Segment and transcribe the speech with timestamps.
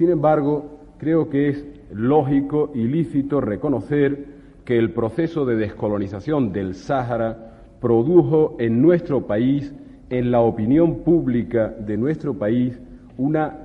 [0.00, 4.28] Sin embargo, creo que es lógico y lícito reconocer
[4.64, 7.52] que el proceso de descolonización del Sáhara
[7.82, 9.74] produjo en nuestro país,
[10.08, 12.80] en la opinión pública de nuestro país,
[13.18, 13.58] una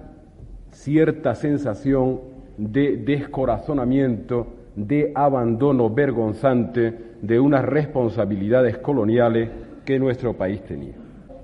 [0.72, 2.20] cierta sensación
[2.58, 9.52] de descorazonamiento, de abandono vergonzante de unas responsabilidades coloniales
[9.86, 10.96] que nuestro país tenía.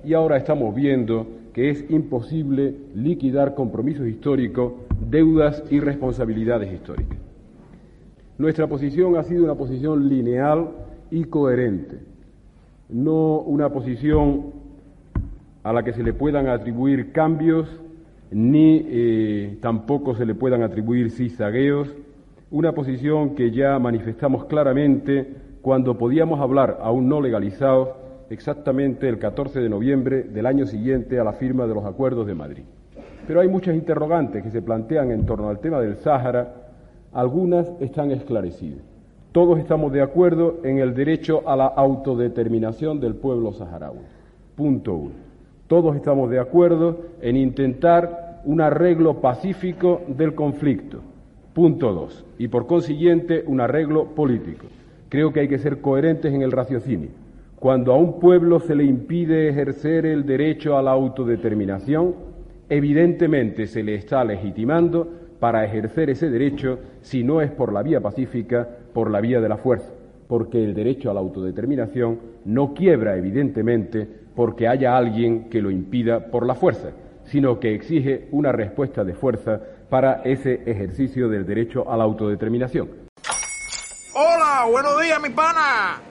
[0.04, 4.74] Y ahora estamos viendo que es imposible liquidar compromisos históricos,
[5.10, 7.18] deudas y responsabilidades históricas.
[8.38, 10.70] Nuestra posición ha sido una posición lineal
[11.12, 12.00] y coherente,
[12.90, 14.54] no una posición
[15.64, 17.68] a la que se le puedan atribuir cambios
[18.32, 21.94] ni eh, tampoco se le puedan atribuir cizagueos,
[22.50, 25.28] una posición que ya manifestamos claramente
[25.62, 27.90] cuando podíamos hablar, aún no legalizados,
[28.32, 32.34] exactamente el 14 de noviembre del año siguiente a la firma de los acuerdos de
[32.34, 32.64] Madrid.
[33.28, 36.54] Pero hay muchas interrogantes que se plantean en torno al tema del Sáhara,
[37.12, 38.80] algunas están esclarecidas.
[39.34, 44.00] Todos estamos de acuerdo en el derecho a la autodeterminación del pueblo saharaui.
[44.56, 45.16] Punto uno.
[45.68, 51.00] Todos estamos de acuerdo en intentar un arreglo pacífico del conflicto.
[51.54, 52.26] Punto dos.
[52.38, 54.68] Y por consiguiente un arreglo político.
[55.10, 57.10] Creo que hay que ser coherentes en el raciocinio.
[57.62, 62.16] Cuando a un pueblo se le impide ejercer el derecho a la autodeterminación,
[62.68, 65.08] evidentemente se le está legitimando
[65.40, 69.48] para ejercer ese derecho, si no es por la vía pacífica, por la vía de
[69.48, 69.94] la fuerza,
[70.28, 76.32] porque el derecho a la autodeterminación no quiebra, evidentemente, porque haya alguien que lo impida
[76.32, 76.90] por la fuerza,
[77.26, 82.90] sino que exige una respuesta de fuerza para ese ejercicio del derecho a la autodeterminación.
[84.16, 86.11] Hola, buenos días, mi pana.